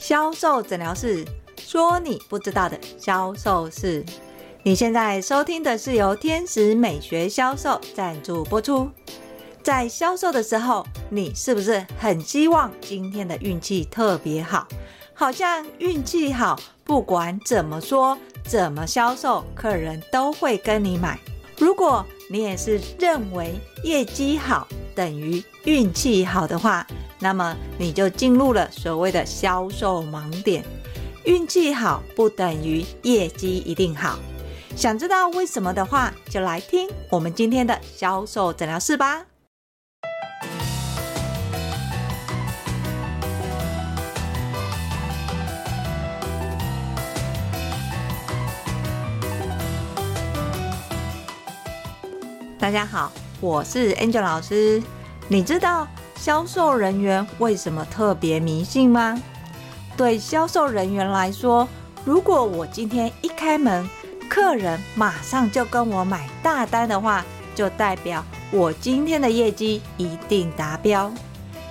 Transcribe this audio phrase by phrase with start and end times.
[0.00, 1.22] 销售诊疗室
[1.58, 4.02] 说你不知道的销售事。
[4.62, 8.90] 你现在收听的是由天使美学销售赞助播出。
[9.62, 14.66] 在销售的时候，你是不是很希望今天的运气特别好？
[15.12, 21.20] 好像运气好，不管怎么说、怎么销售，客人都会跟你买。
[21.58, 26.86] 如果你也是认为业绩好等于运气好的话，
[27.18, 30.64] 那么你就进入了所谓的销售盲点。
[31.24, 34.16] 运气好不等于业绩一定好。
[34.76, 39.26] 想知道为什么的话，就来听我们今天的销售诊疗室吧。
[52.70, 53.10] 大家好，
[53.40, 54.80] 我是 Angel 老师。
[55.26, 59.20] 你知道销售人员为什么特别迷信吗？
[59.96, 61.66] 对销售人员来说，
[62.04, 63.90] 如果我今天一开门，
[64.28, 67.24] 客人马上就跟我买大单的话，
[67.56, 71.12] 就代表我今天的业绩一定达标。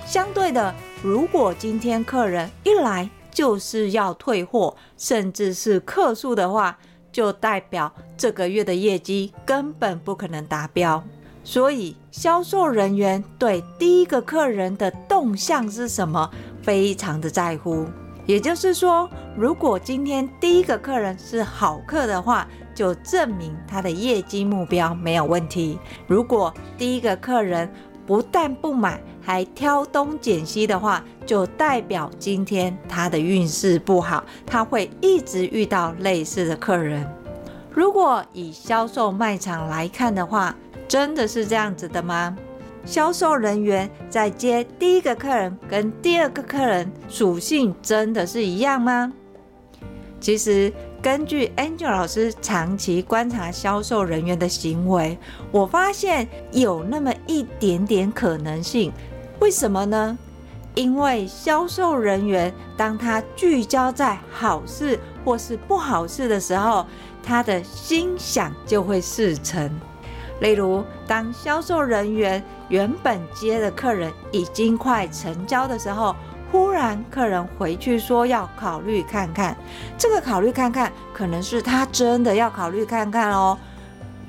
[0.04, 6.76] 相对的，如果今天客人一来就是要退货，甚至是客诉的话，
[7.12, 11.02] 就代表这个月的业绩根本不可能达标，
[11.44, 16.30] 所以销售人员对第一个客人的动向是什么
[16.62, 17.86] 非常的在乎。
[18.26, 25.78] 也就是说，如果今天第一个客人是好客的话，就证明他的业绩目标没有问题。
[26.06, 27.68] 如果第一个客人
[28.06, 37.08] 不但不买，还挑东拣西的话，就代表今天他的运势不好，他会一直遇到类似的客人。
[37.70, 40.52] 如果以销售卖场来看的话，
[40.88, 42.36] 真的是这样子的吗？
[42.84, 49.12] 销售人员在接第一个客人跟第二个客人属性真的是一样吗？
[50.18, 55.16] 其实，根据 Angel 老师长期观察销售人员的行为，
[55.52, 58.92] 我发现有那么一点点可能性。
[59.38, 60.18] 为什么呢？
[60.74, 66.86] 因为销售人员当他聚焦在好事或是不好事的时候，
[67.22, 69.70] 他的心想就会事成。
[70.40, 76.16] 例如，当销售人员原本接的客人已经快成交的时候，
[76.50, 79.54] 忽然客人回去说要考虑看看。
[79.98, 83.58] 这个考虑看看，可能是他真的要考虑看看哦。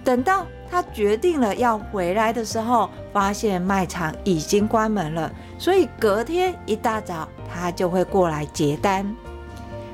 [0.03, 9.15] 等到他决定了要回来的时候，发现卖场已经关门了，所以隔天一大早他就会过来结单。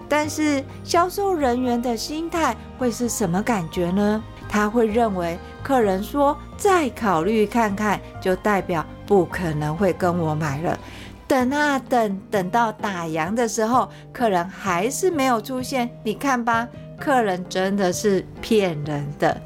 [0.07, 4.23] 但是销售人员的心态会是什么感觉呢？
[4.47, 10.79] 他会认为客人说再考虑看看，就代表不可能会跟我买了。
[11.28, 15.89] 等啊等，等到打烊的时候，客人还是没有出现。
[16.01, 16.66] 你看吧，
[16.97, 19.38] 客人真的是骗人的。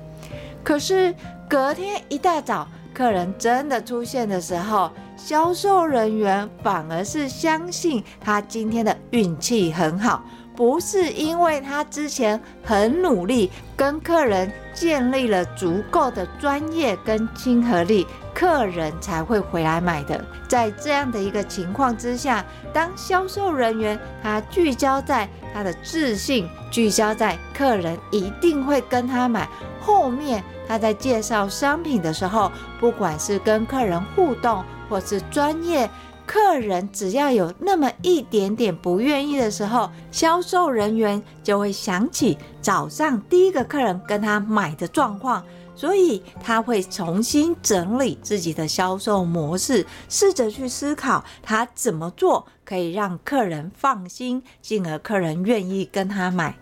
[0.64, 1.16] 可是
[1.50, 4.92] 隔天一大早，客人真的出现的时候，
[5.24, 10.24] 销售人员反而是相信他今天的运气很好，
[10.56, 20.26] 不是因为他之前很努力跟客人建立了足够的专业跟亲和力，客人才会回来买的。
[20.48, 22.44] 在这样的一个情况之下，
[22.74, 29.48] 当销售人员他聚焦在他的自信，聚焦在客人一定会跟他买。
[29.80, 35.90] 后面他在介绍商品的时候，不管是跟客人互动，或是专业，
[36.25, 45.41] 客人只要有那么一点点不愿意的时候，销售人员就会想起早上第一个客人跟他买的状况，
[45.75, 56.53] 所以他会重新整理自己的销售模式，试着去思考他怎么做可以让客人放心，进而客人愿意跟他买。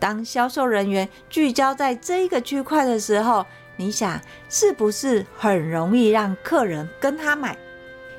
[0.00, 3.46] 当销售人员聚焦在这一个区块的时候，
[3.76, 7.56] 你想是不是很容易让客人跟他买？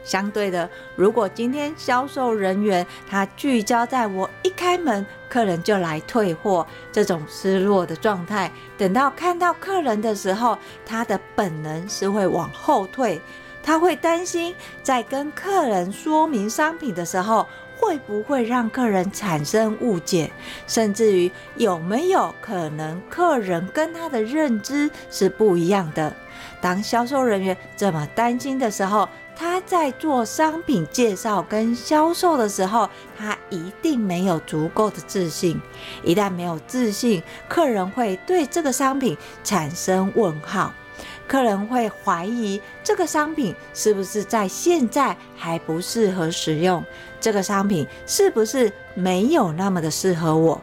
[0.09, 13.21] 相对的，如果今天销售人员他聚焦在我一开门，客人就来退货这种失落的状态，等到看到客人的时候，他的本能是会往后退，
[13.61, 17.45] 他会担心在跟客人说明商品的时候。
[17.81, 20.29] 会不会让客人产生误解，
[20.67, 26.13] 甚至于有没有可能客人跟他的认知是不一样的？
[26.59, 29.07] 当销售人员这么担心的时候，
[29.39, 35.61] 他在做商品介绍跟销售的时候，他一定没有足够的自信。
[36.03, 40.73] 一旦没有自信，客人会对这个商品产生问号。
[41.25, 46.83] 客人会怀疑这个商品是不是在现在还不适合使用，
[47.21, 50.59] 这个商品是不是没有那么的适合我。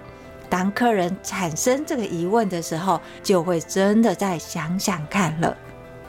[0.50, 5.56] 当客人产生这个疑问的时候，就会真的再想想看了。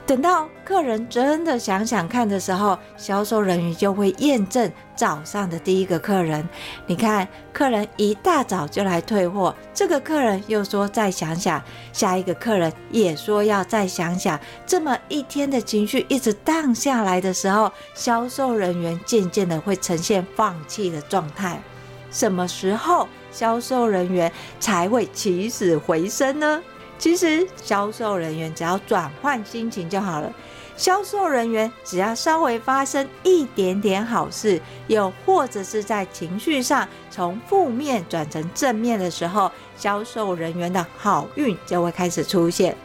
[0.07, 6.47] 等到客人真的想想看的时候，销售人员就会验证早上的第一个客人。
[6.85, 11.61] 你看，客人一大早就来退货，这个客人又说再想想，
[11.91, 14.39] 下一个客人也说要再想想。
[14.65, 21.61] 这么一天的情绪一直荡下来的时候，销售人员渐渐的会呈现放弃的状态。
[22.09, 24.31] 什么时候销售人员
[24.61, 26.63] 才会起死回生呢？
[26.97, 30.33] 其实，销售人员只要转换心情就好了。
[30.75, 42.75] 销售人员只要稍微发生一点点好事，又或者是在情绪上从负面转成正面的时候，销售人员的好运就会开始出现。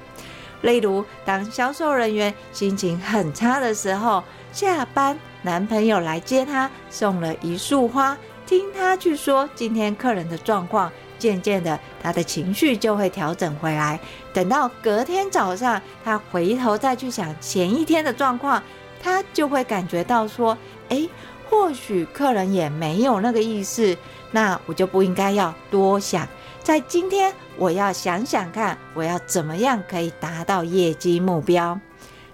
[0.62, 4.22] 例如，当销售人员心情很差的时候，
[4.52, 8.16] 下班男朋友来接她，送了一束花，
[8.46, 10.90] 听她去说今天客人的状况。
[11.22, 14.00] 渐渐的，他的情绪就会调整回来。
[14.34, 18.60] 等到隔天早上，他回头再去想前一天的状况，
[19.00, 20.58] 他就会感觉到说
[20.90, 21.08] ：“诶，
[21.48, 23.96] 或许客人也没有那个意思，
[24.32, 26.26] 那我就不应该要多想。
[26.60, 31.78] 在今天，我要想想看，我要怎么样可以达到业绩目标。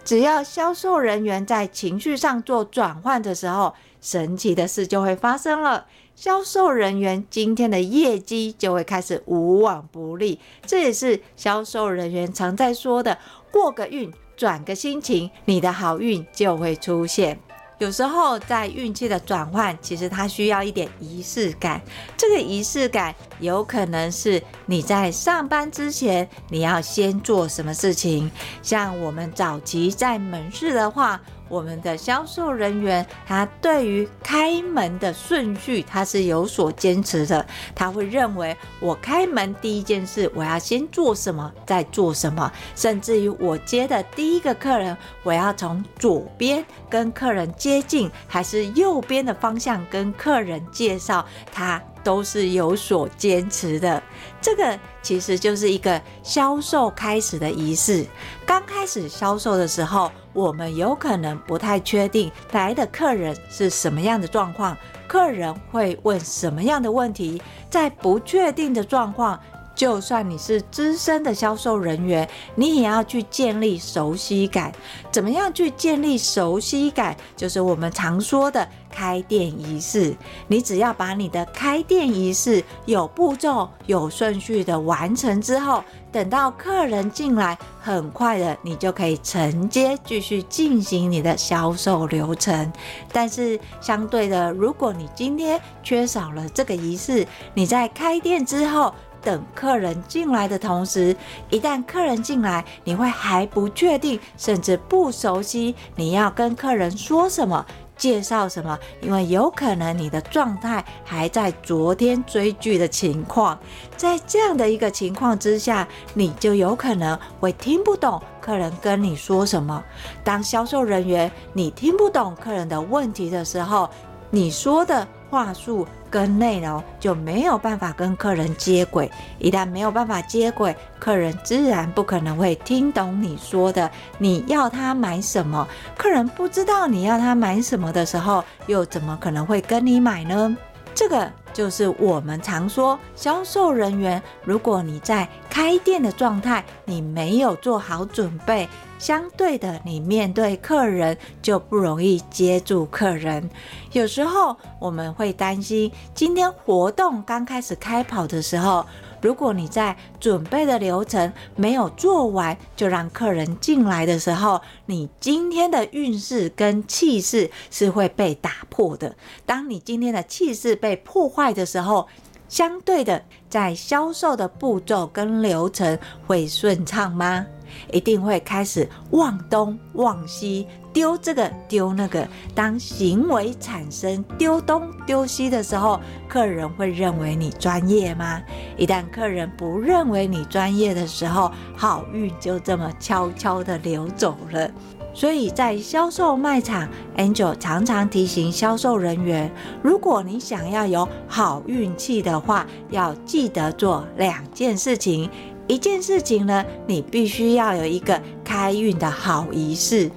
[0.03, 5.85] 只要销售人员在情绪上做转换的时候，神奇的事就会发生了。”
[6.21, 13.17] 销售人员今天的业绩就会开始无往不利，这也是销售人员常在说的：
[13.53, 17.39] 过个运，转个心情，你的好运就会出现。
[17.79, 21.81] 有时候在运气的转换，其实它需要一点仪式感。
[22.17, 28.29] 这个仪式感有可能是你在上班之前，你要先做什么事情。
[28.61, 31.21] 像我们早期在门市的话。
[31.49, 37.45] 我们的销售人员，他对于开门的顺序，他是有所坚持的。
[37.75, 42.53] 他会认为，我开门第一件事，我要先做什么，再做什么。
[42.75, 54.03] 甚至于我接的第一个客人，我要从左边跟客人接近，还是右边的方向跟客人介绍，他都是有所坚持的。
[54.41, 58.07] 这个其实就是一个销售开始的仪式。
[58.47, 60.13] 刚开始销售的时候。
[60.39, 64.77] 我们有可能不太确定来的客人是什么样的状况，
[65.09, 69.41] 客人会问什么样的问题，在不确定的状况。
[69.79, 74.73] 就算你是资深的销售人员，你也要去建立熟悉感。
[75.13, 77.17] 怎么样去建立熟悉感？
[77.37, 80.17] 就是我们常说的开店仪式。
[80.49, 92.73] 你只要把你的开店仪式有步骤、有顺序的完成之后，等到客人进来，很快的你就可以承接继续进行你的销售流程。
[93.13, 97.25] 但是相对的，如果你今天缺少了这个仪式，
[97.55, 98.93] 你在开店之后。
[99.23, 101.17] 等客人进来的同时，
[101.51, 107.65] 一旦客人进来，你会还不确定，甚至不熟悉，你要跟客人说什么，
[107.97, 113.59] 介绍什么，因为有可能你的状态还在昨天追剧的情况，
[113.97, 119.83] 在这样的一个情况之下，你就有可能会听不懂客人跟你说什么。
[120.23, 123.91] 当销售人员，你听不懂客人的问题的时候，
[124.31, 125.87] 你说的话术。
[126.11, 133.91] 跟内容就没有办法跟客人接轨，一旦没有办法接轨，客人自然不可能会听懂你说的。
[134.17, 135.69] 你要他买什么？
[135.99, 140.57] 客人不知道你要他买什么的时候，又怎么可能会跟你买呢？
[140.95, 153.49] 这个就是我们常说，销售人员，如果你在开店的状态，你没有做好准备，相对的，你面对客人就不容易接住客人。
[153.93, 158.85] 有时候我们会担心，今天活动刚开始开跑的时候。
[159.21, 169.15] 如果你在准备的流程没有做完，就让客人进来的时候，你今天的运势跟气势是会被打破的。
[169.45, 172.07] 当你今天的气势被破坏的时候，
[172.49, 177.47] 相对的，在销售的步骤跟流程会顺畅吗？
[177.93, 182.27] 一定会开始忘东忘西，丢这个丢那个。
[182.55, 188.41] 当行为产生丢东丢西的时候，客人会认为你专业吗？
[188.77, 194.71] 一旦客人不认为你专业的时候，好运就这么悄悄地流走了。
[195.15, 199.51] 所以在销售卖场，Angel 常常提醒销售人员，
[199.83, 205.29] 如果你想要有好运气的话，要记得做两件事情。
[205.69, 210.11] 一件事情呢，你必须要有一个开运的好仪式。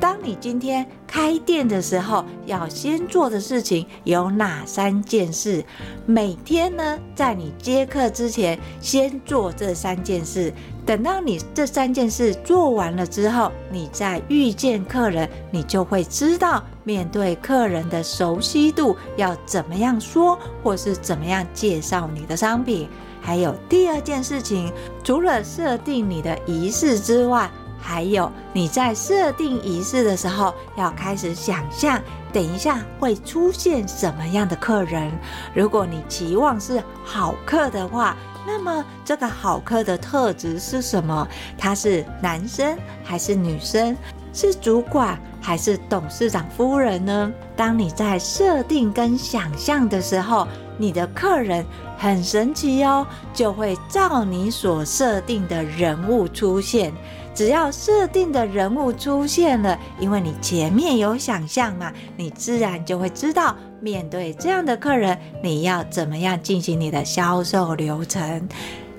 [0.00, 5.64] 当你今天开店的时候，要先做的事情有哪三件事？
[6.06, 10.52] 每天呢，在你接客之前，先做这三件事。
[10.86, 22.88] 等到你这三件事做完了之后，你再遇见客人，你就会知道面对客人的熟悉度要怎么样说，或是怎么样介绍你的商品。
[23.20, 32.00] 还有第二件事情，除了设定你的仪式之外，还有你在设定仪式的时候，要开始想象，
[32.32, 35.10] 等一下会出现什么样的客人。
[35.54, 38.16] 如果你期望是好客的话，
[38.46, 41.26] 那么这个好客的特质是什么？
[41.56, 43.96] 他是男生还是女生？
[44.32, 47.32] 是主管还是董事长夫人呢？
[47.56, 51.64] 当你在设定跟想象的时候，你的客人
[51.96, 56.92] 很神奇哦，就会照你所设定的人物出现。
[57.34, 63.56] 只要设定的人物出现了，因为你前面有想象嘛，你自然就会知道。
[63.80, 68.48] 面对这样的客人，你要怎么样进行你的销售流程？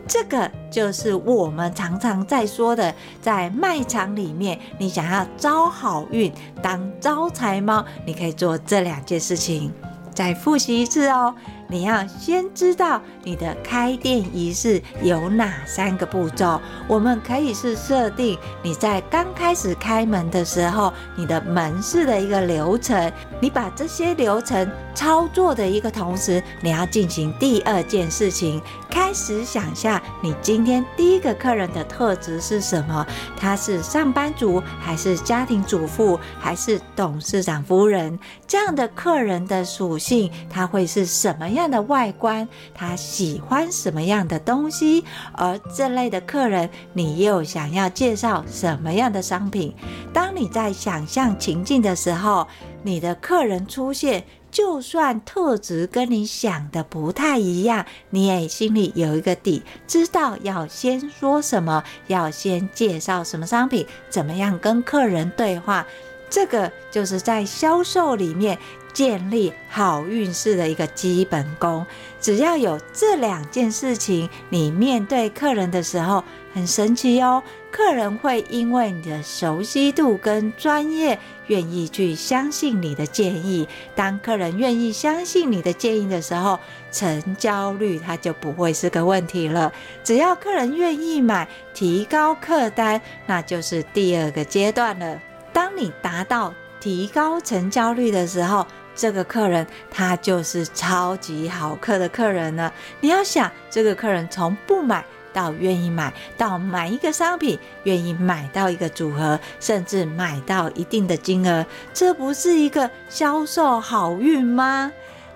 [0.09, 9.71] 这个就是我们常常在说的，在卖场里面，你想要招好运、当招财猫，你可以做这两件事情。
[10.15, 11.33] 再复习一次哦。
[11.71, 16.59] 你要先知道你的开店仪式有哪三个步骤。
[16.87, 23.13] 我们可以是设定你在刚开始开门的时候，你的门市的一个流程。
[23.39, 33.05] 你把这些流程操作的一个同时，你要进行第二件事情，开始想象你今天第一个客人的特质是什么？
[33.37, 38.17] 他是上班族，还是家庭主妇，还是董事长夫人？
[38.47, 41.59] 这样的客人的属性，他会是什么样？
[41.59, 45.03] 样的外观，他喜欢什么样的东西？
[45.33, 49.75] 而这类的客人，你又想要介绍什么样的商品？
[50.13, 52.47] 当你在想象情境的时候，
[52.83, 65.85] 你的客人出现，就算特质跟你想的不太一样，你也心里有一个底，知道要先说什么，要先介绍什么商品，怎么样跟客人对话。
[66.29, 68.57] 这个就是在销售里面。
[68.99, 71.85] 建立好运势的一个基本功，
[72.19, 76.21] 只要有这两件事情，你面对客人的时候
[76.53, 77.41] 很神奇哦。
[77.71, 83.69] 客人会因为你的熟悉度跟专业，愿意去相信你的建议。
[83.95, 86.59] 当客人愿意相信你的建议的时候，
[86.91, 89.71] 成交率它就不会是个问题了。
[90.03, 95.17] 只要客人愿意买，提高客单，那就是第二个阶段了。
[95.53, 102.73] 当你达到提高成交率的时候，这个客人他就是超级好客的客人了。
[103.01, 114.91] 你要想，这个客人从不买到愿意买，到买一个商品愿意买到一个组合，甚至买到一定的金额，这不是一个销售好运吗？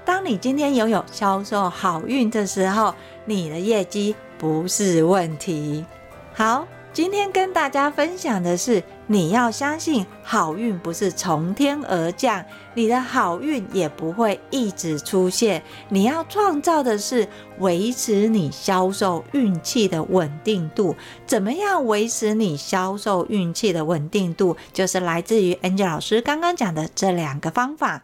[0.05, 2.93] 当你今天拥有销售好运的时候，
[3.25, 5.85] 你的业绩不是问题。
[6.33, 6.67] 好。
[6.93, 12.43] 今天跟大家分享的是，你要相信好运不是从天而降，
[12.73, 15.61] 你的好运也不会一直出现。
[15.89, 17.27] 你要创造的是
[17.59, 20.95] 维持你销售运气的稳定度。
[21.25, 24.55] 怎么样维持你销售运气的稳定度？
[24.71, 28.03] 就是来自于 Angel 老师刚刚讲的这两个方法。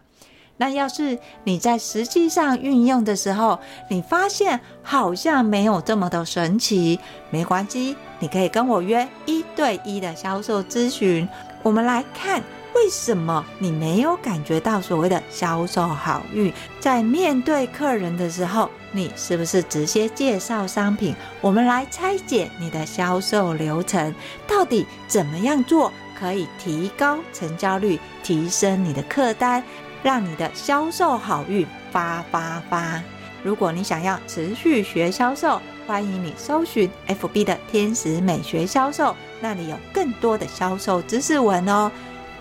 [0.58, 3.58] 那要是你在实际上运用的时候，
[3.90, 11.28] 你发现好像没有这么的神奇，没关系，你可以跟我约一对一的销售咨询，
[11.64, 12.42] 我们来看
[12.76, 16.54] 为什么你没有感觉到所谓的销售好运。
[16.80, 21.16] 在面对客人的时候，你是不是直接介绍商品？
[21.42, 24.14] 我们来拆解你的销售流程，
[24.48, 29.64] 到底怎么样做可以提高成交率，提升你的客单？
[30.02, 33.04] 让你的销售好运发发发！
[33.44, 41.92] 如果你想要持续学销售，欢迎你搜寻 FB 的天使美学销售，那里有更多的销售知识文哦。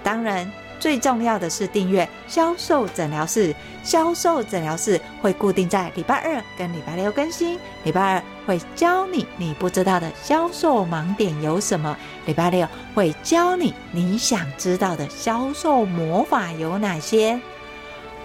[0.03, 3.55] 当然，最重要的是订阅销售诊疗室。
[3.83, 7.59] 销售诊疗室会固定在礼拜二跟礼拜六更新。
[7.85, 17.41] 礼拜二会教你你不知道的销售盲点有什么，礼拜六会教你你想知道的销售魔法有哪些。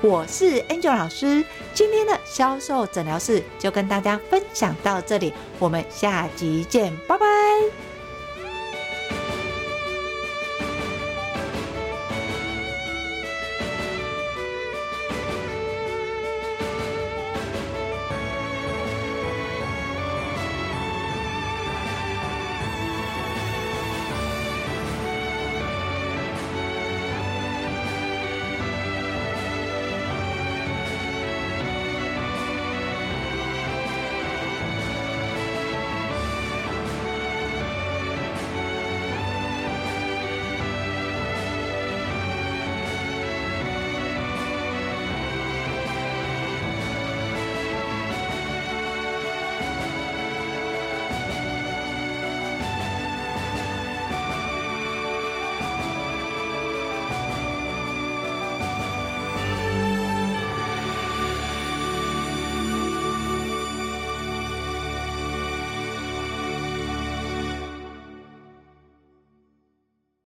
[0.04, 7.93] 我是 Angel 老师，今天的销售诊疗室就跟大家分享到这里，我们下集见，拜拜。